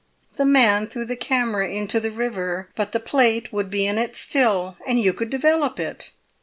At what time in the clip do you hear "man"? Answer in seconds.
0.45-0.87